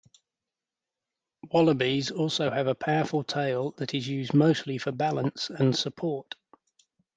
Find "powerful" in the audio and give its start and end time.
2.73-3.23